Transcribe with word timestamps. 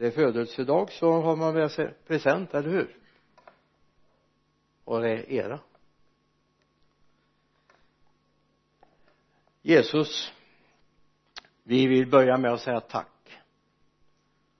det 0.00 0.06
är 0.06 0.10
födelsedag 0.10 0.92
så 0.92 1.12
har 1.12 1.36
man 1.36 1.54
med 1.54 1.70
sig 1.70 1.94
present, 2.06 2.54
eller 2.54 2.70
hur? 2.70 2.96
Och 4.84 5.00
det 5.00 5.10
är 5.10 5.30
era. 5.30 5.60
Jesus 9.62 10.32
vi 11.62 11.86
vill 11.86 12.10
börja 12.10 12.36
med 12.36 12.52
att 12.52 12.60
säga 12.60 12.80
tack. 12.80 13.40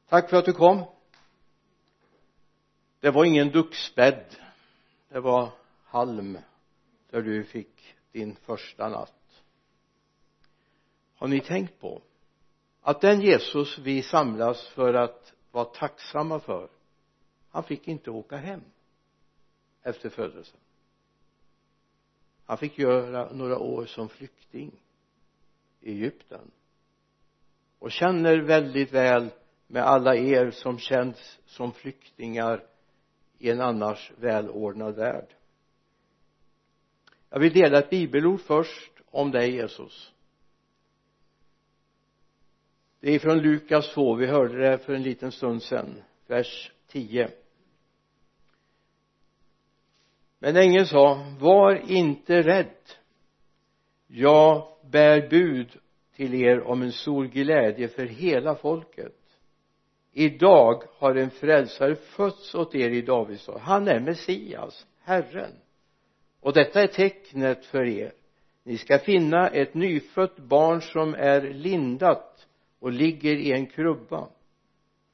Tack 0.09 0.31
för 0.31 0.37
att 0.37 0.45
du 0.45 0.53
kom. 0.53 0.85
Det 3.01 3.11
var 3.11 3.25
ingen 3.25 3.51
duxbädd. 3.51 4.37
Det 5.09 5.21
var 5.21 5.53
halm 5.85 6.39
där 7.11 7.23
du 7.23 7.45
fick 7.45 7.95
din 8.13 8.37
första 8.37 8.89
natt. 8.89 9.43
Har 11.15 11.29
ni 11.29 11.41
tänkt 11.41 11.81
på 11.81 12.03
att 12.83 13.01
den 13.01 13.21
Jesus 13.21 13.79
vi 13.79 14.03
samlas 14.03 14.69
för 14.69 14.95
att 14.95 15.35
vara 15.51 15.65
tacksamma 15.65 16.41
för 16.41 16.69
han 17.51 17.65
fick 17.65 17.89
inte 17.89 18.11
åka 18.11 18.37
hem 18.37 18.61
efter 19.83 20.09
födelsen. 20.09 20.61
Han 22.47 22.59
fick 22.59 22.79
göra 22.79 23.33
några 23.33 23.59
år 23.59 23.87
som 23.87 24.09
flykting 24.09 24.83
i 25.81 25.93
Egypten. 25.93 26.51
Och 27.79 27.93
känner 27.93 28.39
väldigt 28.39 28.93
väl 28.93 29.31
med 29.67 29.83
alla 29.83 30.17
er 30.17 30.51
som 30.51 30.79
känns 30.79 31.39
som 31.47 31.73
flyktingar 31.73 32.65
i 33.39 33.51
en 33.51 33.61
annars 33.61 34.13
välordnad 34.17 34.95
värld. 34.95 35.35
Jag 37.31 37.41
vill 37.41 37.53
dela 37.53 37.79
ett 37.79 37.91
bibelord 37.91 38.41
först 38.41 38.93
om 39.11 39.31
dig 39.31 39.55
Jesus 39.55 40.13
det 43.01 43.15
är 43.15 43.19
från 43.19 43.39
Lukas 43.39 43.95
2 43.95 44.15
vi 44.15 44.27
hörde 44.27 44.71
det 44.71 44.79
för 44.79 44.95
en 44.95 45.03
liten 45.03 45.33
stund 45.33 45.63
sedan. 45.63 46.03
Vers 46.27 46.73
10 46.87 47.31
men 50.43 50.57
ängeln 50.57 50.87
sa 50.87 51.27
var 51.41 51.91
inte 51.91 52.43
rädd. 52.43 52.75
Jag 54.07 54.67
bär 54.91 55.29
bud 55.29 55.77
till 56.17 56.35
er 56.35 56.61
om 56.61 56.83
en 56.83 56.93
stor 56.93 57.25
glädje 57.25 57.89
för 57.89 58.07
hela 58.07 58.55
folket. 58.55 59.17
Idag 60.13 60.83
har 60.99 61.15
en 61.15 61.31
frälsare 61.31 61.95
fötts 61.95 62.55
åt 62.55 62.75
er 62.75 62.91
i 62.91 63.03
Davids 63.03 63.43
stad 63.43 63.61
han 63.61 63.89
är 63.89 64.01
Messias, 64.01 64.87
Herren. 65.03 65.53
Och 66.41 66.53
detta 66.53 66.83
är 66.83 66.87
tecknet 66.87 67.65
för 67.65 67.85
er. 67.85 68.13
Ni 68.65 68.79
ska 68.79 68.99
finna 68.99 69.49
ett 69.49 69.75
nyfött 69.75 70.37
barn 70.37 70.81
som 70.81 71.15
är 71.15 71.41
lindat 71.41 72.47
och 72.81 72.93
ligger 72.93 73.37
i 73.37 73.53
en 73.53 73.67
krubba. 73.67 74.29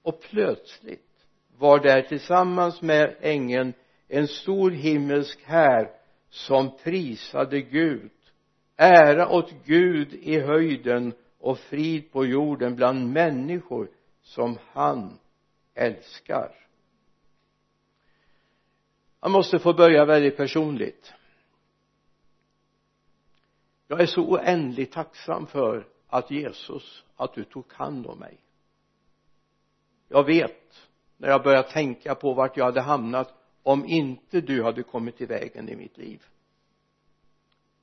Och 0.03 0.20
plötsligt 0.20 1.27
var 1.59 1.78
där 1.78 2.03
tillsammans 2.03 2.83
med 2.83 3.17
ängeln 3.20 3.72
en 4.09 4.28
stor 4.28 4.70
himmelsk 4.70 5.42
här 5.45 5.91
som 6.28 6.77
prisade 6.84 7.61
Gud. 7.61 8.11
Ära 8.77 9.28
åt 9.28 9.55
Gud 9.64 10.14
i 10.14 10.41
höjden 10.41 11.12
och 11.39 11.59
frid 11.59 12.12
på 12.12 12.27
jorden 12.27 12.77
bland 12.77 13.12
människor 13.12 13.91
som 14.22 14.59
han 14.72 15.19
älskar. 15.75 16.55
Jag 19.20 19.31
måste 19.31 19.59
få 19.59 19.72
börja 19.72 20.05
väldigt 20.05 20.37
personligt. 20.37 21.12
Jag 23.89 24.00
är 24.00 24.06
så 24.06 24.22
oändligt 24.22 24.92
tacksam 24.92 25.47
för 25.47 25.87
att 26.17 26.31
Jesus 26.31 27.05
att 27.17 27.34
du 27.34 27.45
tog 27.45 27.72
hand 27.72 28.06
om 28.06 28.19
mig. 28.19 28.39
Jag 30.09 30.25
vet 30.25 30.89
när 31.17 31.28
jag 31.28 31.42
började 31.42 31.69
tänka 31.69 32.14
på 32.14 32.34
vart 32.34 32.56
jag 32.56 32.64
hade 32.64 32.81
hamnat 32.81 33.34
om 33.62 33.84
inte 33.84 34.41
du 34.41 34.62
hade 34.62 34.83
kommit 34.83 35.20
i 35.20 35.27
vägen 35.27 35.69
i 35.69 35.77
mitt 35.77 35.98
liv. 35.98 36.22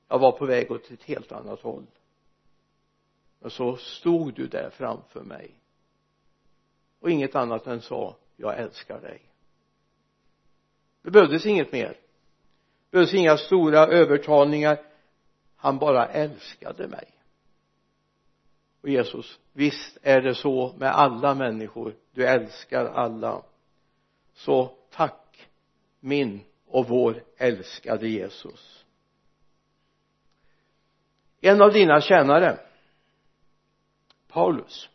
Jag 0.08 0.18
var 0.18 0.32
på 0.32 0.46
väg 0.46 0.70
åt 0.70 0.90
ett 0.90 1.02
helt 1.02 1.32
annat 1.32 1.60
håll. 1.60 1.86
Men 3.38 3.50
så 3.50 3.76
stod 3.76 4.34
du 4.34 4.46
där 4.46 4.70
framför 4.70 5.22
mig. 5.22 5.54
Och 7.00 7.10
inget 7.10 7.34
annat 7.34 7.66
än 7.66 7.80
sa 7.80 8.16
jag 8.36 8.58
älskar 8.58 9.00
dig. 9.00 9.22
Det 11.02 11.10
behövdes 11.10 11.46
inget 11.46 11.72
mer. 11.72 11.88
Det 11.88 12.90
behövdes 12.90 13.14
inga 13.14 13.36
stora 13.36 13.86
övertalningar. 13.86 14.86
Han 15.56 15.78
bara 15.78 16.06
älskade 16.06 16.88
mig 16.88 17.13
och 18.84 18.90
Jesus 18.90 19.38
visst 19.52 19.98
är 20.02 20.20
det 20.20 20.34
så 20.34 20.74
med 20.78 20.90
alla 20.90 21.34
människor. 21.34 21.94
Du 22.12 22.26
älskar 22.26 22.84
alla. 22.84 23.42
Så 24.34 24.76
tack 24.90 25.48
min 26.00 26.40
och 26.66 26.88
vår 26.88 27.24
älskade 27.36 28.08
Jesus. 28.08 28.84
En 31.40 31.62
av 31.62 31.72
dina 31.72 32.00
tjänare 32.00 32.58
Paulus 34.28 34.88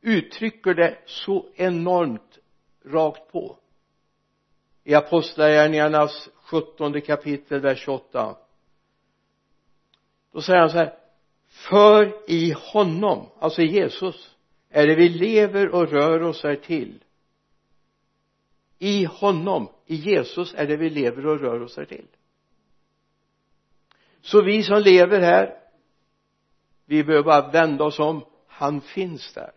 uttrycker 0.00 0.74
det 0.74 0.98
så 1.06 1.46
enormt 1.54 2.38
rakt 2.84 3.32
på. 3.32 3.56
I 4.84 4.94
apostlagärningarnas 4.94 6.28
sjuttonde 6.34 7.00
kapitel 7.00 7.60
vers 7.60 7.84
28 7.84 8.36
då 10.32 10.42
säger 10.42 10.60
han 10.60 10.70
så 10.70 10.76
här 10.76 10.99
för 11.68 12.30
i 12.30 12.54
honom 12.72 13.28
alltså 13.38 13.62
i 13.62 13.66
Jesus 13.66 14.36
är 14.70 14.86
det 14.86 14.94
vi 14.94 15.08
lever 15.08 15.68
och 15.68 15.88
rör 15.88 16.22
oss 16.22 16.42
här 16.42 16.56
till. 16.56 17.04
I 18.78 19.04
honom 19.04 19.68
i 19.86 19.94
Jesus 19.94 20.54
är 20.56 20.66
det 20.66 20.76
vi 20.76 20.90
lever 20.90 21.26
och 21.26 21.40
rör 21.40 21.62
oss 21.62 21.76
här 21.76 21.84
till. 21.84 22.06
Så 24.20 24.42
vi 24.42 24.62
som 24.62 24.82
lever 24.82 25.20
här 25.20 25.56
vi 26.84 27.04
behöver 27.04 27.24
bara 27.24 27.50
vända 27.50 27.84
oss 27.84 27.98
om. 27.98 28.24
Han 28.46 28.80
finns 28.80 29.32
där. 29.32 29.52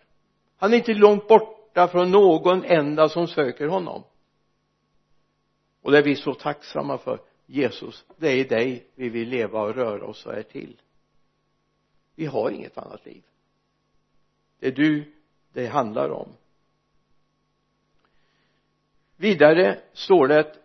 Han 0.58 0.74
är 0.74 0.78
inte 0.78 0.94
långt 0.94 1.28
borta 1.28 1.88
från 1.88 2.12
någon 2.12 2.64
enda 2.64 3.10
som 3.10 3.28
söker 3.28 3.68
honom. 3.68 4.04
Och 5.82 5.92
det 5.92 5.98
är 5.98 6.04
vi 6.04 6.16
så 6.16 6.34
tacksamma 6.34 6.98
för. 6.98 7.20
Jesus 7.46 8.06
det 8.18 8.28
är 8.28 8.36
i 8.36 8.44
dig 8.44 8.88
vi 8.96 9.10
vill 9.10 9.30
leva 9.30 9.62
och 9.62 9.76
röra 9.76 10.06
oss 10.06 10.26
och 10.26 10.34
är 10.34 10.44
till 10.44 10.82
vi 12.16 12.26
har 12.26 12.52
inget 12.52 12.78
annat 12.78 13.06
liv. 13.06 13.24
Det 14.60 14.68
är 14.68 14.72
du 14.72 15.14
det 15.54 15.68
handlar 15.68 16.10
om. 16.10 16.30
Vidare 19.18 19.80
står 19.94 20.28
det 20.28 20.40
att 20.40 20.58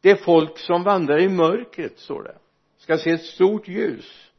det 0.00 0.16
folk 0.16 0.58
som 0.58 0.82
vandrar 0.82 1.20
i 1.20 1.28
mörkret 1.28 1.98
står 1.98 2.22
det. 2.22 2.38
Ska 2.76 2.98
se 2.98 3.10
ett 3.10 3.24
stort 3.24 3.68
ljus. 3.68 4.30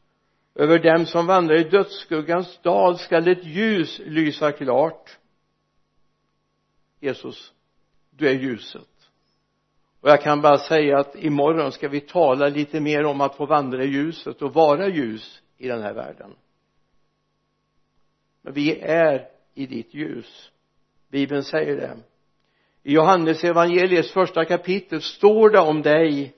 Över 0.54 0.78
dem 0.78 1.06
som 1.06 1.26
vandrar 1.26 1.56
i 1.56 1.70
dödsskuggans 1.70 2.58
dal 2.62 2.98
skall 2.98 3.28
ett 3.28 3.44
ljus 3.44 4.00
lysa 4.04 4.52
klart. 4.52 5.18
Jesus 7.00 7.52
du 8.16 8.28
är 8.28 8.34
ljuset. 8.34 8.88
Och 10.00 10.08
jag 10.08 10.22
kan 10.22 10.40
bara 10.40 10.58
säga 10.58 10.98
att 10.98 11.16
imorgon 11.16 11.72
ska 11.72 11.88
vi 11.88 12.00
tala 12.00 12.48
lite 12.48 12.80
mer 12.80 13.04
om 13.04 13.20
att 13.20 13.36
få 13.36 13.46
vandra 13.46 13.84
i 13.84 13.86
ljuset 13.86 14.42
och 14.42 14.54
vara 14.54 14.88
ljus 14.88 15.42
i 15.58 15.68
den 15.68 15.82
här 15.82 15.94
världen. 15.94 16.34
Men 18.42 18.52
vi 18.52 18.80
är 18.80 19.28
i 19.54 19.66
ditt 19.66 19.94
ljus. 19.94 20.50
Bibeln 21.08 21.42
säger 21.44 21.76
det. 21.76 21.96
I 22.82 22.92
Johannes 22.92 23.44
evangeliets 23.44 24.12
första 24.12 24.44
kapitel 24.44 25.02
står 25.02 25.50
det 25.50 25.60
om 25.60 25.82
dig. 25.82 26.34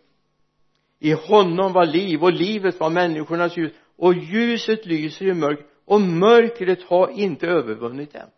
I 0.98 1.12
honom 1.12 1.72
var 1.72 1.86
liv 1.86 2.22
och 2.22 2.32
livet 2.32 2.80
var 2.80 2.90
människornas 2.90 3.56
ljus. 3.56 3.72
Och 3.96 4.14
ljuset 4.14 4.86
lyser 4.86 5.26
i 5.26 5.34
mörker 5.34 5.66
och 5.84 6.00
mörkret 6.00 6.82
har 6.82 7.08
inte 7.08 7.46
övervunnit 7.46 8.12
det 8.12 8.28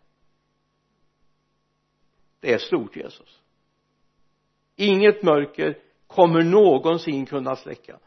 det 2.41 2.53
är 2.53 2.57
stort 2.57 2.95
Jesus. 2.95 3.41
Inget 4.75 5.23
mörker 5.23 5.77
kommer 6.07 6.41
någonsin 6.41 7.25
kunna 7.25 7.55
släcka 7.55 7.99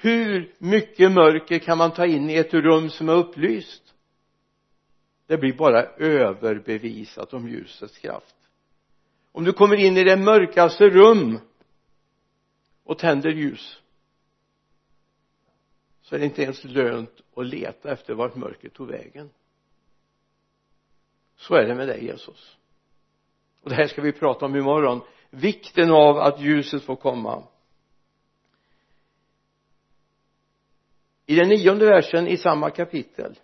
hur 0.00 0.54
mycket 0.58 1.12
mörker 1.12 1.58
kan 1.58 1.78
man 1.78 1.92
ta 1.92 2.06
in 2.06 2.30
i 2.30 2.36
ett 2.36 2.54
rum 2.54 2.90
som 2.90 3.08
är 3.08 3.14
upplyst? 3.14 3.94
Det 5.26 5.38
blir 5.38 5.52
bara 5.52 5.82
överbevisat 5.82 7.34
om 7.34 7.48
ljusets 7.48 7.98
kraft. 7.98 8.36
Om 9.32 9.44
du 9.44 9.52
kommer 9.52 9.76
in 9.76 9.96
i 9.96 10.04
det 10.04 10.16
mörkaste 10.16 10.88
rum 10.88 11.38
och 12.84 12.98
tänder 12.98 13.30
ljus 13.30 13.80
så 16.02 16.14
är 16.14 16.18
det 16.18 16.24
inte 16.24 16.42
ens 16.42 16.64
lönt 16.64 17.20
att 17.36 17.46
leta 17.46 17.92
efter 17.92 18.14
vart 18.14 18.34
mörkret 18.34 18.74
tog 18.74 18.88
vägen. 18.88 19.30
Så 21.36 21.54
är 21.54 21.66
det 21.66 21.74
med 21.74 21.88
dig 21.88 22.04
Jesus. 22.04 22.56
Och 23.62 23.70
det 23.70 23.76
här 23.76 23.86
ska 23.86 24.02
vi 24.02 24.12
prata 24.12 24.46
om 24.46 24.56
imorgon. 24.56 25.00
Vikten 25.30 25.90
av 25.90 26.18
att 26.18 26.40
ljuset 26.40 26.82
får 26.82 26.96
komma. 26.96 27.42
I 31.30 31.34
den 31.34 31.48
nionde 31.48 31.86
versen 31.86 32.28
i 32.28 32.36
samma 32.36 32.70
kapitel 32.70 33.38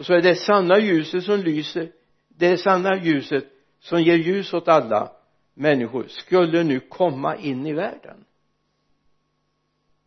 så 0.00 0.12
är 0.14 0.22
det 0.22 0.34
sanna 0.34 0.78
ljuset 0.78 1.24
som 1.24 1.40
lyser 1.40 1.92
det 2.28 2.58
sanna 2.58 2.96
ljuset 2.96 3.44
som 3.80 4.02
ger 4.02 4.16
ljus 4.16 4.52
åt 4.54 4.68
alla 4.68 5.12
människor. 5.54 6.06
Skulle 6.08 6.62
nu 6.62 6.80
komma 6.80 7.36
in 7.36 7.66
i 7.66 7.72
världen. 7.72 8.24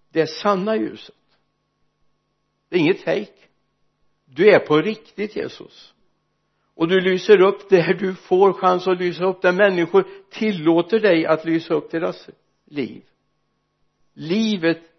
Det 0.09 0.27
sanna 0.27 0.75
ljuset. 0.75 1.15
Det 2.69 2.75
är 2.75 2.79
inget 2.79 3.01
fejk 3.01 3.49
du 4.25 4.49
är 4.49 4.59
på 4.59 4.81
riktigt 4.81 5.35
Jesus. 5.35 5.93
Och 6.75 6.87
du 6.87 7.01
lyser 7.01 7.41
upp 7.41 7.69
där 7.69 7.93
du 7.93 8.15
får 8.15 8.53
chans 8.53 8.87
att 8.87 8.99
lysa 8.99 9.25
upp 9.25 9.41
där 9.41 9.51
människor 9.51 10.07
tillåter 10.29 10.99
dig 10.99 11.25
att 11.25 11.45
lysa 11.45 11.73
upp 11.73 11.91
deras 11.91 12.29
liv. 12.65 13.03
Livet 14.13 14.90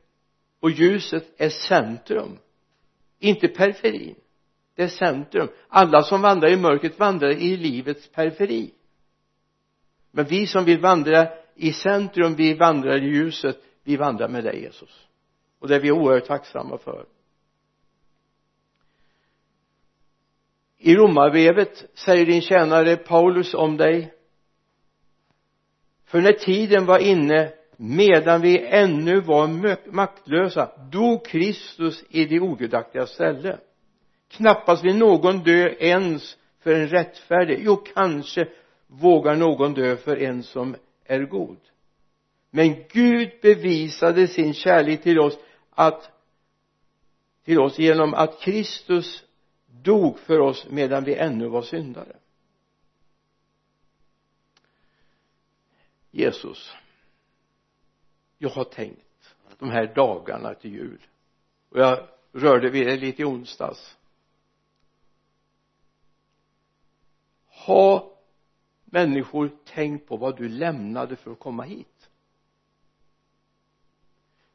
och 0.62 0.70
ljuset 0.70 1.32
är 1.36 1.48
centrum. 1.48 2.38
Inte 3.18 3.48
periferin. 3.48 4.14
Det 4.74 4.82
är 4.82 4.88
centrum. 4.88 5.48
Alla 5.68 6.02
som 6.02 6.22
vandrar 6.22 6.50
i 6.50 6.56
mörkret 6.56 6.98
vandrar 6.98 7.30
i 7.30 7.56
livets 7.56 8.08
periferi. 8.08 8.74
Men 10.10 10.24
vi 10.24 10.46
som 10.46 10.64
vill 10.64 10.80
vandra 10.80 11.28
i 11.54 11.72
centrum 11.72 12.34
vi 12.34 12.54
vandrar 12.54 13.02
i 13.02 13.06
ljuset. 13.06 13.58
Vi 13.82 13.96
vandrar 13.96 14.28
med 14.28 14.44
dig 14.44 14.62
Jesus. 14.62 15.06
Och 15.58 15.68
det 15.68 15.76
är 15.76 15.80
vi 15.80 15.92
oerhört 15.92 16.26
tacksamma 16.26 16.78
för. 16.78 17.06
I 20.78 20.96
romarbrevet 20.96 21.84
säger 21.94 22.26
din 22.26 22.42
tjänare 22.42 22.96
Paulus 22.96 23.54
om 23.54 23.76
dig 23.76 24.14
för 26.04 26.20
när 26.20 26.32
tiden 26.32 26.86
var 26.86 26.98
inne 26.98 27.52
medan 27.84 28.40
vi 28.40 28.66
ännu 28.66 29.20
var 29.20 29.46
maktlösa 29.92 30.70
dog 30.90 31.24
Kristus 31.26 32.04
i 32.08 32.24
det 32.24 32.40
ogudaktiga 32.40 33.06
ställe. 33.06 33.58
Knappast 34.28 34.84
vill 34.84 34.96
någon 34.96 35.42
dö 35.42 35.68
ens 35.68 36.36
för 36.60 36.74
en 36.74 36.88
rättfärdig. 36.88 37.62
Jo 37.64 37.76
kanske 37.76 38.48
vågar 38.86 39.36
någon 39.36 39.74
dö 39.74 39.96
för 39.96 40.16
en 40.16 40.42
som 40.42 40.76
är 41.04 41.20
god. 41.20 41.58
Men 42.50 42.84
Gud 42.88 43.30
bevisade 43.42 44.28
sin 44.28 44.54
kärlek 44.54 45.02
till 45.02 45.20
oss 45.20 45.38
att 45.70 46.10
till 47.44 47.60
oss 47.60 47.78
genom 47.78 48.14
att 48.14 48.40
Kristus 48.40 49.24
dog 49.66 50.18
för 50.18 50.40
oss 50.40 50.66
medan 50.70 51.04
vi 51.04 51.14
ännu 51.14 51.48
var 51.48 51.62
syndare. 51.62 52.16
Jesus 56.10 56.72
jag 58.42 58.50
har 58.50 58.64
tänkt 58.64 59.36
de 59.58 59.70
här 59.70 59.94
dagarna 59.94 60.54
till 60.54 60.72
jul. 60.72 61.00
Och 61.68 61.78
jag 61.80 62.08
rörde 62.32 62.70
vid 62.70 62.86
det 62.86 62.96
lite 62.96 63.22
i 63.22 63.24
onsdags. 63.24 63.96
Har 67.46 68.12
människor 68.84 69.50
tänkt 69.64 70.08
på 70.08 70.16
vad 70.16 70.36
du 70.36 70.48
lämnade 70.48 71.16
för 71.16 71.30
att 71.30 71.38
komma 71.38 71.62
hit? 71.62 72.10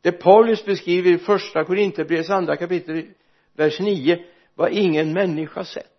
Det 0.02 0.12
Paulus 0.12 0.66
beskriver 0.66 1.12
i 1.12 1.18
första 1.18 1.64
Korinthierbrevets 1.64 2.30
andra 2.30 2.58
kapitel 2.58 3.14
vers 3.54 3.80
9 3.80 4.26
vad 4.56 4.72
ingen 4.72 5.14
människa 5.14 5.66
sett 5.66 5.98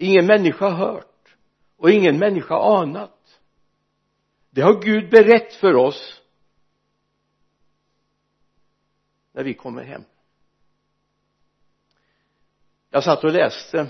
ingen 0.00 0.26
människa 0.26 0.70
hört 0.70 1.36
och 1.76 1.90
ingen 1.90 2.18
människa 2.18 2.54
anat. 2.54 3.40
Det 4.50 4.60
har 4.60 4.82
Gud 4.82 5.10
berättat 5.10 5.54
för 5.54 5.74
oss 5.74 6.19
när 9.32 9.44
vi 9.44 9.54
kommer 9.54 9.84
hem. 9.84 10.02
Jag 12.90 13.04
satt 13.04 13.24
och 13.24 13.32
läste 13.32 13.86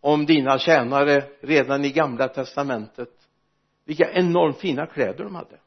om 0.00 0.26
dina 0.26 0.58
tjänare 0.58 1.24
redan 1.40 1.84
i 1.84 1.90
gamla 1.90 2.28
testamentet. 2.28 3.28
Vilka 3.84 4.12
enormt 4.12 4.58
fina 4.58 4.86
kläder 4.86 5.24
de 5.24 5.34
hade. 5.34 5.58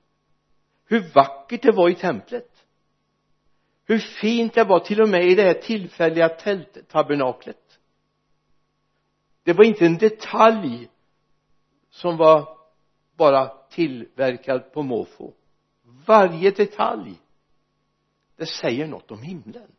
Hur 0.86 1.12
vackert 1.14 1.62
det 1.62 1.72
var 1.72 1.90
i 1.90 1.96
templet. 1.96 2.66
Hur 3.86 4.00
fint 4.00 4.54
det 4.54 4.64
var 4.64 4.80
till 4.80 5.02
och 5.02 5.10
med 5.10 5.26
i 5.26 5.36
det 5.36 5.44
här 5.44 5.54
tillfälliga 5.54 6.30
tälttabernaklet 6.30 7.70
det 9.50 9.54
var 9.54 9.64
inte 9.64 9.86
en 9.86 9.98
detalj 9.98 10.90
som 11.90 12.18
var 12.18 12.58
bara 13.18 13.48
tillverkad 13.70 14.74
på 14.74 14.84
måfå. 14.84 15.34
Varje 16.06 16.52
detalj 16.52 17.16
det 18.40 18.46
säger 18.46 18.88
något 18.88 19.12
om 19.12 19.22
himlen. 19.22 19.72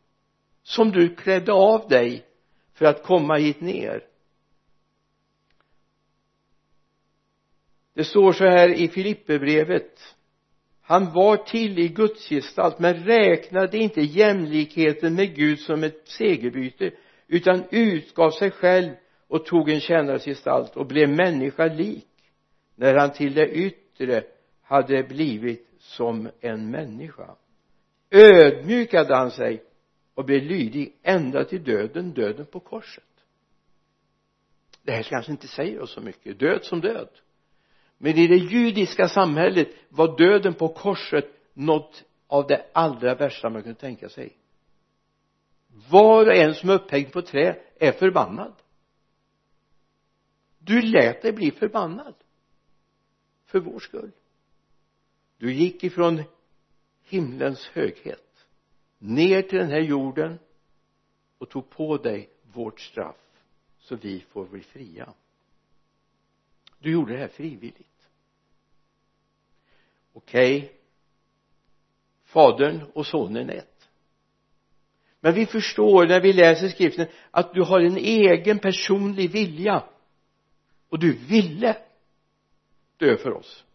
Som 0.63 0.91
du 0.91 1.15
klädde 1.15 1.53
av 1.53 1.87
dig 1.87 2.25
för 2.73 2.85
att 2.85 3.03
komma 3.03 3.35
hit 3.35 3.61
ner. 3.61 4.03
Det 7.93 8.03
står 8.03 8.33
så 8.33 8.43
här 8.43 8.69
i 8.69 8.87
Filipperbrevet. 8.87 10.15
Han 10.81 11.13
var 11.13 11.37
till 11.37 11.79
i 11.79 11.87
Guds 11.87 12.29
gestalt 12.29 12.79
men 12.79 13.03
räknade 13.03 13.77
inte 13.77 14.01
jämlikheten 14.01 15.15
med 15.15 15.35
Gud 15.35 15.59
som 15.59 15.83
ett 15.83 16.07
segerbyte 16.07 16.91
utan 17.27 17.63
utgav 17.71 18.31
sig 18.31 18.51
själv 18.51 18.91
och 19.27 19.45
tog 19.45 19.69
en 19.69 19.79
tjänares 19.79 20.25
gestalt 20.25 20.77
och 20.77 20.85
blev 20.85 21.09
människa 21.09 21.65
lik 21.65 22.07
när 22.75 22.95
han 22.95 23.13
till 23.13 23.33
det 23.33 23.49
yttre 23.49 24.23
hade 24.61 25.03
blivit 25.03 25.67
som 25.79 26.29
en 26.41 26.71
människa 26.71 27.35
ödmjukade 28.11 29.15
han 29.15 29.31
sig 29.31 29.63
och 30.13 30.25
blev 30.25 30.43
lydig 30.43 30.99
ända 31.03 31.45
till 31.45 31.63
döden, 31.63 32.13
döden 32.13 32.45
på 32.45 32.59
korset. 32.59 33.03
Det 34.83 34.91
här 34.91 34.97
kanske 34.97 35.15
alltså 35.15 35.31
inte 35.31 35.47
säger 35.47 35.81
oss 35.81 35.91
så 35.91 36.01
mycket. 36.01 36.39
Död 36.39 36.63
som 36.63 36.81
död. 36.81 37.09
Men 37.97 38.17
i 38.17 38.27
det 38.27 38.37
judiska 38.37 39.07
samhället 39.07 39.67
var 39.89 40.17
döden 40.17 40.53
på 40.53 40.67
korset 40.67 41.25
något 41.53 42.03
av 42.27 42.47
det 42.47 42.65
allra 42.73 43.15
värsta 43.15 43.49
man 43.49 43.63
kunde 43.63 43.79
tänka 43.79 44.09
sig. 44.09 44.37
Var 45.89 46.25
och 46.25 46.35
en 46.35 46.55
som 46.55 46.69
är 46.69 46.73
upphängd 46.73 47.11
på 47.11 47.21
trä 47.21 47.59
är 47.79 47.91
förbannad. 47.91 48.53
Du 50.59 50.81
lät 50.81 51.21
dig 51.21 51.31
bli 51.31 51.51
förbannad. 51.51 52.15
För 53.45 53.59
vår 53.59 53.79
skull. 53.79 54.11
Du 55.37 55.53
gick 55.53 55.83
ifrån 55.83 56.23
himlens 57.11 57.67
höghet 57.67 58.45
ner 58.97 59.41
till 59.41 59.59
den 59.59 59.69
här 59.69 59.79
jorden 59.79 60.39
och 61.37 61.49
tog 61.49 61.69
på 61.69 61.97
dig 61.97 62.29
vårt 62.53 62.79
straff 62.79 63.15
så 63.79 63.95
vi 63.95 64.19
får 64.19 64.45
bli 64.45 64.61
fria. 64.61 65.13
Du 66.79 66.91
gjorde 66.91 67.13
det 67.13 67.19
här 67.19 67.27
frivilligt. 67.27 68.07
Okej 70.13 70.57
okay. 70.57 70.69
fadern 72.23 72.81
och 72.93 73.05
sonen 73.05 73.49
är 73.49 73.55
ett. 73.55 73.89
Men 75.19 75.33
vi 75.33 75.45
förstår 75.45 76.07
när 76.07 76.21
vi 76.21 76.33
läser 76.33 76.69
skriften 76.69 77.07
att 77.31 77.53
du 77.53 77.61
har 77.61 77.79
en 77.79 77.97
egen 77.97 78.59
personlig 78.59 79.31
vilja. 79.31 79.83
Och 80.89 80.99
du 80.99 81.13
ville 81.13 81.77
dö 82.97 83.17
för 83.17 83.31
oss 83.31 83.65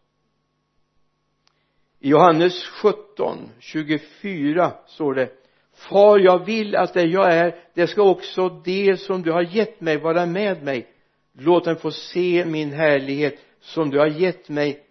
i 1.99 2.09
Johannes 2.09 2.63
17 2.63 3.49
24 3.59 4.71
står 4.87 5.13
det. 5.13 5.29
Far 5.73 6.19
jag 6.19 6.45
vill 6.45 6.75
att 6.75 6.93
det 6.93 7.03
jag 7.03 7.33
är 7.33 7.55
det 7.73 7.87
ska 7.87 8.01
också 8.01 8.49
det 8.49 8.99
som 8.99 9.21
du 9.21 9.31
har 9.31 9.41
gett 9.41 9.81
mig 9.81 9.97
vara 9.97 10.25
med 10.25 10.63
mig. 10.63 10.87
Låt 11.33 11.65
dem 11.65 11.75
få 11.75 11.91
se 11.91 12.45
min 12.45 12.71
härlighet 12.71 13.35
som 13.59 13.89
du 13.89 13.99
har 13.99 14.07
gett 14.07 14.49
mig 14.49 14.83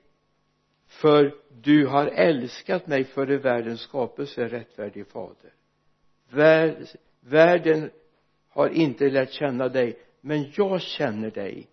för 0.88 1.34
du 1.62 1.86
har 1.86 2.06
älskat 2.06 2.86
mig 2.86 3.04
före 3.04 3.36
världens 3.36 3.80
skapelse 3.80 4.48
rättfärdig 4.48 5.06
fader. 5.06 5.52
Världen 7.20 7.90
har 8.48 8.68
inte 8.68 9.10
lärt 9.10 9.32
känna 9.32 9.68
dig 9.68 9.98
men 10.20 10.52
jag 10.56 10.82
känner 10.82 11.30
dig 11.30 11.66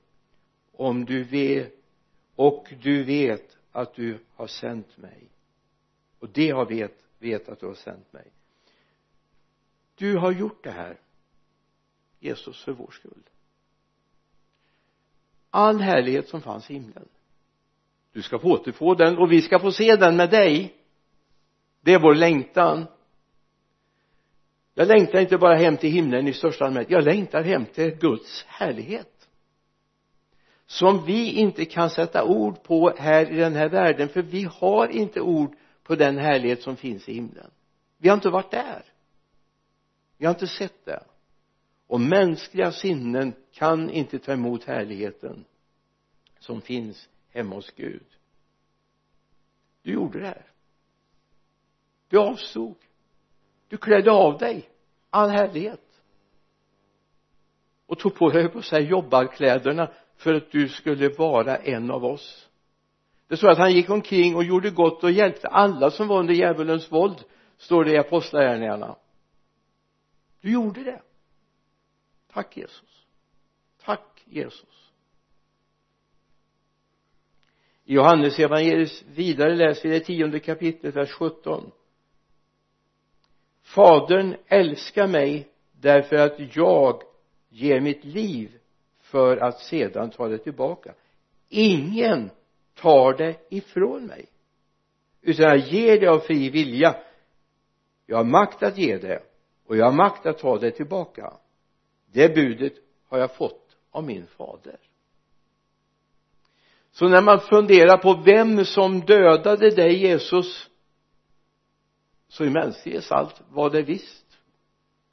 om 0.74 1.06
du 1.06 1.24
vet 1.24 1.74
och 2.36 2.68
du 2.82 3.04
vet 3.04 3.58
att 3.74 3.94
du 3.94 4.20
har 4.36 4.48
sänt 4.48 4.98
mig. 4.98 5.30
Och 6.20 6.30
det 6.30 6.50
har 6.50 6.66
vet, 6.66 7.06
vet 7.20 7.50
att 7.50 7.60
du 7.60 7.66
har 7.66 7.74
sänt 7.74 8.14
mig. 8.14 8.32
Du 9.96 10.18
har 10.18 10.32
gjort 10.32 10.64
det 10.64 10.72
här 10.72 11.00
Jesus 12.20 12.64
för 12.64 12.72
vår 12.72 12.92
skull. 12.92 13.24
All 15.50 15.80
härlighet 15.80 16.30
som 16.30 16.42
fanns 16.42 16.72
i 16.72 16.74
himlen. 16.74 17.08
Du 18.12 18.22
ska 18.22 18.40
få 18.40 18.48
återfå 18.48 18.96
den 18.96 19.18
och 19.18 19.32
vi 19.32 19.42
ska 19.42 19.60
få 19.60 19.72
se 19.72 19.96
den 19.96 20.16
med 20.16 20.30
dig. 20.30 20.76
Det 21.82 21.94
är 21.94 22.00
vår 22.00 22.16
längtan. 22.16 22.86
Jag 24.74 24.88
längtar 24.88 25.20
inte 25.20 25.38
bara 25.38 25.56
hem 25.56 25.78
till 25.78 25.92
himlen 25.92 26.28
i 26.28 26.34
största 26.34 26.66
allmänhet. 26.66 26.92
Jag 26.92 27.04
längtar 27.04 27.44
hem 27.44 27.66
till 27.66 27.96
Guds 27.96 28.44
härlighet 28.44 29.23
som 30.74 31.06
vi 31.06 31.32
inte 31.32 31.66
kan 31.66 31.90
sätta 31.90 32.24
ord 32.24 32.64
på 32.64 32.94
här 32.98 33.32
i 33.32 33.36
den 33.36 33.56
här 33.56 33.70
världen 33.70 34.10
för 34.10 34.22
vi 34.22 34.44
har 34.44 34.88
inte 34.88 35.22
ord 35.22 35.56
på 35.84 35.96
den 35.96 36.18
härlighet 36.18 36.62
som 36.62 36.76
finns 36.76 37.10
i 37.10 37.14
himlen. 37.14 37.52
Vi 37.98 38.10
har 38.10 38.16
inte 38.16 38.30
varit 38.30 38.52
där. 38.52 38.86
Vi 40.18 40.26
har 40.26 40.34
inte 40.34 40.48
sett 40.48 40.86
det. 40.86 41.04
Och 41.88 42.02
mänskliga 42.02 42.72
sinnen 42.72 43.34
kan 43.52 43.90
inte 43.90 44.20
ta 44.20 44.34
emot 44.34 44.64
härligheten 44.64 45.46
som 46.40 46.62
finns 46.62 47.10
hemma 47.30 47.56
hos 47.56 47.72
Gud. 47.72 48.08
Du 49.82 49.92
gjorde 49.92 50.20
det 50.20 50.28
här. 50.28 50.46
Du 52.08 52.20
avstod. 52.20 52.76
Du 53.68 53.78
klädde 53.78 54.12
av 54.12 54.38
dig 54.38 54.70
all 55.10 55.30
härlighet. 55.30 56.02
Och 57.86 58.00
tog 58.00 58.16
på 58.16 58.30
dig 58.30 58.50
på 58.50 58.62
sig 58.62 58.84
jobbarkläderna 58.84 59.92
för 60.24 60.34
att 60.34 60.52
du 60.52 60.70
skulle 60.70 61.10
vara 61.10 61.58
en 61.58 61.92
av 61.92 62.06
oss. 62.06 62.50
Det 63.28 63.38
står 63.38 63.50
att 63.50 63.58
han 63.58 63.74
gick 63.74 63.90
omkring 63.90 64.36
och 64.36 64.44
gjorde 64.44 64.70
gott 64.70 65.04
och 65.04 65.12
hjälpte 65.12 65.48
alla 65.48 65.92
som 65.92 66.08
var 66.08 66.20
under 66.20 66.34
djävulens 66.34 66.92
våld 66.92 67.24
står 67.58 67.84
det 67.84 67.92
i 67.92 67.98
apostlagärningarna. 67.98 68.96
Du 70.42 70.52
gjorde 70.52 70.84
det. 70.84 71.02
Tack 72.34 72.58
Jesus. 72.58 73.06
Tack 73.86 74.24
Jesus. 74.26 74.92
I 77.86 77.94
Johannes 77.94 78.40
evangeliet 78.40 79.04
vidare 79.08 79.56
läser 79.56 79.90
vi 79.90 80.00
det 80.00 80.06
tionde 80.06 80.40
kapitlet 80.40 80.96
vers 80.96 81.12
17 81.12 81.72
fadern 83.64 84.36
älskar 84.48 85.08
mig 85.08 85.48
därför 85.72 86.16
att 86.16 86.56
jag 86.56 87.02
ger 87.50 87.80
mitt 87.80 88.04
liv 88.04 88.60
för 89.14 89.38
att 89.38 89.60
sedan 89.60 90.10
ta 90.10 90.28
det 90.28 90.38
tillbaka. 90.38 90.94
Ingen 91.50 92.30
tar 92.74 93.14
det 93.14 93.36
ifrån 93.50 94.06
mig. 94.06 94.26
Utan 95.22 95.46
jag 95.46 95.58
ger 95.58 96.00
det 96.00 96.08
av 96.08 96.20
fri 96.20 96.50
vilja. 96.50 96.96
Jag 98.06 98.18
har 98.18 98.24
makt 98.24 98.64
att 98.64 98.78
ge 98.78 98.98
det 98.98 99.24
och 99.66 99.78
jag 99.78 99.86
har 99.86 99.92
makt 99.92 100.26
att 100.26 100.38
ta 100.38 100.58
det 100.58 100.72
tillbaka. 100.72 101.34
Det 102.12 102.36
budet 102.36 102.74
har 103.08 103.18
jag 103.18 103.36
fått 103.36 103.78
av 103.92 104.04
min 104.04 104.28
fader. 104.28 104.80
Så 106.92 107.08
när 107.08 107.22
man 107.22 107.40
funderar 107.40 107.98
på 107.98 108.22
vem 108.26 108.66
som 108.66 109.00
dödade 109.00 109.70
dig 109.70 110.02
Jesus 110.02 110.70
så 112.28 112.46
i 112.46 112.50
mänsklighetens 112.50 113.12
allt 113.12 113.42
var 113.50 113.70
det 113.70 113.82
visst. 113.82 114.38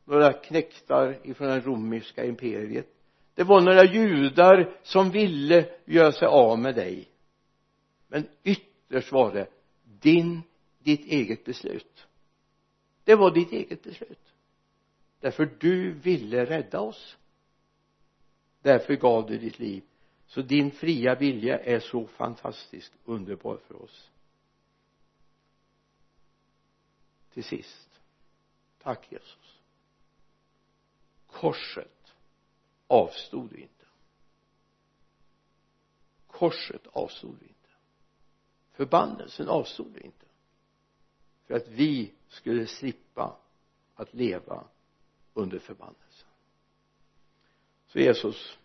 Några 0.05 0.33
knektar 0.33 1.19
ifrån 1.23 1.49
det 1.49 1.61
romerska 1.61 2.25
imperiet 2.25 3.00
det 3.41 3.45
var 3.45 3.61
några 3.61 3.85
judar 3.85 4.79
som 4.83 5.11
ville 5.11 5.69
göra 5.85 6.13
sig 6.13 6.29
av 6.29 6.59
med 6.59 6.75
dig. 6.75 7.09
Men 8.09 8.29
ytterst 8.43 9.13
var 9.13 9.33
det 9.33 9.49
din 9.83 10.43
ditt 10.79 11.07
eget 11.07 11.45
beslut. 11.45 12.07
Det 13.05 13.15
var 13.15 13.31
ditt 13.31 13.53
eget 13.53 13.83
beslut. 13.83 14.35
Därför 15.21 15.57
du 15.61 15.93
ville 15.93 16.45
rädda 16.45 16.81
oss. 16.81 17.17
Därför 18.63 18.95
gav 18.97 19.27
du 19.27 19.39
ditt 19.39 19.59
liv. 19.59 19.83
Så 20.27 20.43
din 20.43 20.71
fria 20.71 21.15
vilja 21.15 21.59
är 21.59 21.81
så 21.81 22.07
fantastiskt 22.07 22.93
underbar 23.05 23.59
för 23.67 23.83
oss. 23.83 24.11
Till 27.33 27.45
sist. 27.45 28.01
Tack 28.83 29.13
Jesus. 29.13 29.59
Korset 31.27 32.00
avstod 32.91 33.51
du 33.51 33.57
inte. 33.57 33.85
Korset 36.27 36.87
avstod 36.87 37.37
du 37.41 37.47
inte. 37.47 37.69
Förbannelsen 38.73 39.49
avstod 39.49 39.93
vi 39.95 40.01
inte. 40.01 40.27
För 41.47 41.55
att 41.55 41.69
vi 41.69 42.13
skulle 42.29 42.67
slippa 42.67 43.37
att 43.95 44.15
leva 44.15 44.65
under 45.35 45.59
förbannelsen. 45.59 46.29
Så 47.87 47.99
Jesus 47.99 48.59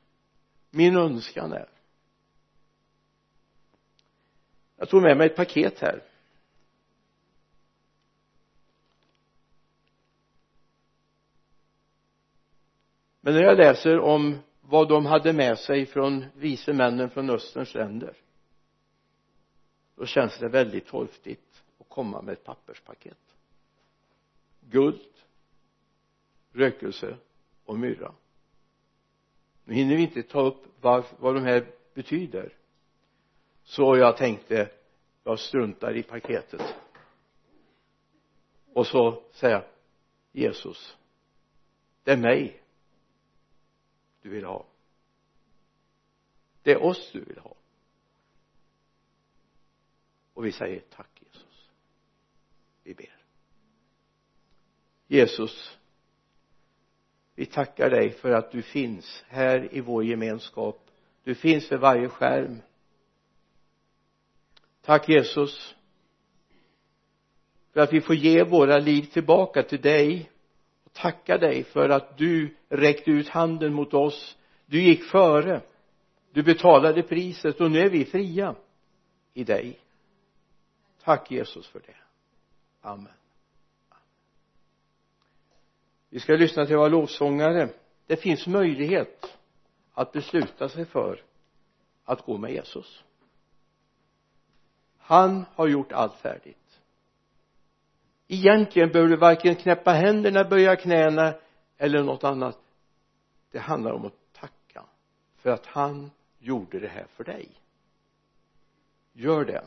min 0.69 0.97
önskan 0.97 1.53
är 1.53 1.69
jag 4.75 4.89
tog 4.89 5.01
med 5.01 5.17
mig 5.17 5.27
ett 5.27 5.35
paket 5.35 5.79
här. 5.79 6.03
Men 13.25 13.33
när 13.33 13.41
jag 13.41 13.57
läser 13.57 13.99
om 13.99 14.37
vad 14.61 14.89
de 14.89 15.05
hade 15.05 15.33
med 15.33 15.59
sig 15.59 15.85
från 15.85 16.25
vise 16.35 16.73
männen 16.73 17.09
från 17.09 17.29
österns 17.29 17.73
länder 17.73 18.17
då 19.95 20.05
känns 20.05 20.37
det 20.39 20.49
väldigt 20.49 20.87
torftigt 20.87 21.63
att 21.79 21.89
komma 21.89 22.21
med 22.21 22.33
ett 22.33 22.43
papperspaket. 22.43 23.17
Guld 24.59 25.09
rökelse 26.51 27.17
och 27.65 27.79
myrra 27.79 28.13
nu 29.63 29.73
hinner 29.73 29.95
vi 29.95 30.01
inte 30.01 30.23
ta 30.23 30.41
upp 30.41 30.63
vad, 30.81 31.05
vad 31.19 31.35
de 31.35 31.43
här 31.43 31.67
betyder. 31.93 32.53
Så 33.63 33.97
jag 33.97 34.17
tänkte 34.17 34.69
jag 35.23 35.39
struntar 35.39 35.97
i 35.97 36.03
paketet. 36.03 36.75
Och 38.73 38.87
så 38.87 39.23
säger 39.31 39.55
jag 39.55 39.63
Jesus 40.31 40.97
det 42.03 42.11
är 42.11 42.17
mig 42.17 42.61
du 44.25 44.31
vill 44.31 44.45
ha. 44.45 44.65
Det 46.63 46.71
är 46.71 46.83
oss 46.83 47.11
du 47.11 47.23
vill 47.23 47.37
ha. 47.37 47.55
Och 50.33 50.45
vi 50.45 50.51
säger 50.51 50.79
tack 50.79 51.09
Jesus. 51.21 51.69
Vi 52.83 52.93
ber. 52.93 53.15
Jesus 55.07 55.77
vi 57.35 57.45
tackar 57.45 57.89
dig 57.89 58.11
för 58.11 58.31
att 58.31 58.51
du 58.51 58.61
finns 58.61 59.23
här 59.27 59.73
i 59.75 59.81
vår 59.81 60.03
gemenskap. 60.03 60.89
Du 61.23 61.35
finns 61.35 61.67
för 61.67 61.77
varje 61.77 62.09
skärm. 62.09 62.61
Tack 64.81 65.09
Jesus 65.09 65.75
för 67.73 67.79
att 67.79 67.93
vi 67.93 68.01
får 68.01 68.15
ge 68.15 68.43
våra 68.43 68.77
liv 68.77 69.01
tillbaka 69.01 69.63
till 69.63 69.81
dig 69.81 70.31
tacka 70.95 71.37
dig 71.37 71.63
för 71.63 71.89
att 71.89 72.17
du 72.17 72.55
räckte 72.69 73.11
ut 73.11 73.29
handen 73.29 73.73
mot 73.73 73.93
oss. 73.93 74.37
Du 74.65 74.81
gick 74.81 75.03
före. 75.03 75.61
Du 76.31 76.43
betalade 76.43 77.03
priset 77.03 77.61
och 77.61 77.71
nu 77.71 77.79
är 77.79 77.89
vi 77.89 78.05
fria 78.05 78.55
i 79.33 79.43
dig. 79.43 79.79
Tack 81.03 81.31
Jesus 81.31 81.67
för 81.67 81.79
det. 81.79 81.95
Amen. 82.81 83.13
Vi 86.09 86.19
ska 86.19 86.33
lyssna 86.33 86.65
till 86.65 86.77
våra 86.77 86.87
lovsångare. 86.87 87.69
Det 88.05 88.17
finns 88.17 88.47
möjlighet 88.47 89.37
att 89.93 90.11
besluta 90.11 90.69
sig 90.69 90.85
för 90.85 91.23
att 92.05 92.25
gå 92.25 92.37
med 92.37 92.51
Jesus. 92.51 93.03
Han 94.97 95.45
har 95.55 95.67
gjort 95.67 95.91
allt 95.91 96.15
färdigt 96.15 96.64
egentligen 98.27 98.89
behöver 98.91 99.09
du 99.09 99.17
varken 99.17 99.55
knäppa 99.55 99.91
händerna, 99.91 100.43
böja 100.43 100.75
knäna 100.75 101.33
eller 101.77 102.03
något 102.03 102.23
annat. 102.23 102.59
Det 103.51 103.59
handlar 103.59 103.91
om 103.91 104.05
att 104.05 104.33
tacka 104.33 104.85
för 105.35 105.49
att 105.49 105.65
han 105.65 106.11
gjorde 106.39 106.79
det 106.79 106.87
här 106.87 107.05
för 107.15 107.23
dig. 107.23 107.49
Gör 109.13 109.45
det. 109.45 109.63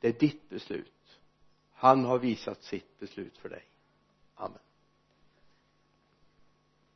Det 0.00 0.08
är 0.08 0.12
ditt 0.12 0.48
beslut. 0.48 1.20
Han 1.72 2.04
har 2.04 2.18
visat 2.18 2.62
sitt 2.62 2.98
beslut 2.98 3.38
för 3.38 3.48
dig. 3.48 3.64
Amen. 4.34 4.58